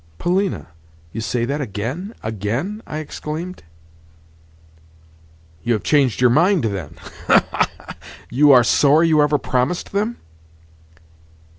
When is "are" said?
8.51-8.63